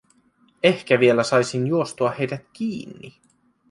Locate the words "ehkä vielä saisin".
0.63-1.67